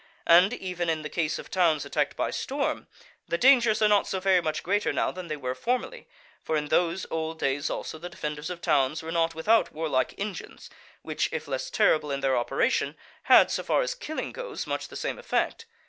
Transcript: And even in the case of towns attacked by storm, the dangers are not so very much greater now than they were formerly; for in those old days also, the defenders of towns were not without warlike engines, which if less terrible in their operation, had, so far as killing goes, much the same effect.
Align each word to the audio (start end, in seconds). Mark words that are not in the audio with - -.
And 0.25 0.51
even 0.53 0.89
in 0.89 1.03
the 1.03 1.09
case 1.13 1.37
of 1.37 1.51
towns 1.51 1.85
attacked 1.85 2.15
by 2.15 2.31
storm, 2.31 2.87
the 3.27 3.37
dangers 3.37 3.83
are 3.83 3.87
not 3.87 4.07
so 4.07 4.19
very 4.19 4.41
much 4.41 4.63
greater 4.63 4.91
now 4.91 5.11
than 5.11 5.27
they 5.27 5.37
were 5.37 5.53
formerly; 5.53 6.07
for 6.41 6.57
in 6.57 6.69
those 6.69 7.05
old 7.11 7.37
days 7.37 7.69
also, 7.69 7.99
the 7.99 8.09
defenders 8.09 8.49
of 8.49 8.61
towns 8.61 9.03
were 9.03 9.11
not 9.11 9.35
without 9.35 9.71
warlike 9.71 10.15
engines, 10.17 10.71
which 11.03 11.29
if 11.31 11.47
less 11.47 11.69
terrible 11.69 12.09
in 12.11 12.21
their 12.21 12.35
operation, 12.35 12.95
had, 13.25 13.51
so 13.51 13.61
far 13.61 13.83
as 13.83 13.93
killing 13.93 14.31
goes, 14.31 14.65
much 14.65 14.87
the 14.87 14.95
same 14.95 15.19
effect. 15.19 15.67